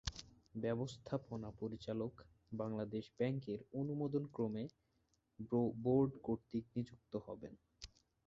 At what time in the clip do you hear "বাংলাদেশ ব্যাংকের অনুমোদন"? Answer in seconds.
2.51-4.23